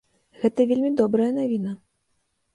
[0.45, 1.77] Гэта вельмі добрая навіна.